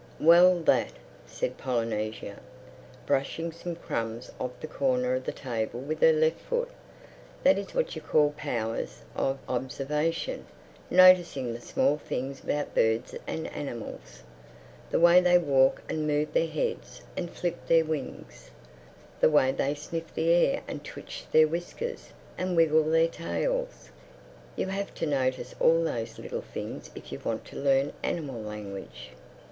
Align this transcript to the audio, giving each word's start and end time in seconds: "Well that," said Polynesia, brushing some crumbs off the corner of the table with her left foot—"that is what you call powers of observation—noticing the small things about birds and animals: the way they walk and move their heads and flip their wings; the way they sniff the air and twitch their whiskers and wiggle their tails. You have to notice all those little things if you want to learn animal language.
"Well 0.19 0.57
that," 0.61 0.93
said 1.27 1.59
Polynesia, 1.59 2.39
brushing 3.05 3.51
some 3.51 3.75
crumbs 3.75 4.31
off 4.39 4.59
the 4.59 4.65
corner 4.65 5.13
of 5.13 5.25
the 5.25 5.31
table 5.31 5.79
with 5.79 6.01
her 6.01 6.11
left 6.11 6.39
foot—"that 6.39 7.59
is 7.59 7.75
what 7.75 7.95
you 7.95 8.01
call 8.01 8.33
powers 8.35 9.03
of 9.15 9.37
observation—noticing 9.47 11.53
the 11.53 11.61
small 11.61 11.99
things 11.99 12.43
about 12.43 12.73
birds 12.73 13.13
and 13.27 13.45
animals: 13.55 14.23
the 14.89 14.99
way 14.99 15.21
they 15.21 15.37
walk 15.37 15.83
and 15.87 16.07
move 16.07 16.33
their 16.33 16.47
heads 16.47 17.03
and 17.15 17.29
flip 17.29 17.67
their 17.67 17.85
wings; 17.85 18.49
the 19.19 19.29
way 19.29 19.51
they 19.51 19.75
sniff 19.75 20.11
the 20.15 20.31
air 20.33 20.63
and 20.67 20.83
twitch 20.83 21.25
their 21.31 21.47
whiskers 21.47 22.09
and 22.39 22.55
wiggle 22.55 22.85
their 22.89 23.07
tails. 23.07 23.91
You 24.55 24.65
have 24.69 24.95
to 24.95 25.05
notice 25.05 25.53
all 25.59 25.83
those 25.83 26.17
little 26.17 26.41
things 26.41 26.89
if 26.95 27.11
you 27.11 27.19
want 27.19 27.45
to 27.45 27.55
learn 27.57 27.93
animal 28.01 28.41
language. 28.41 29.11